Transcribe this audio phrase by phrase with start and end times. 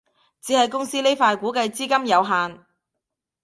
[0.41, 2.65] 只係公司呢塊估計資金有限